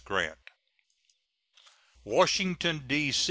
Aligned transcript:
GRANT. 0.03 0.49
WASHINGTON, 2.05 2.87
D. 2.87 3.13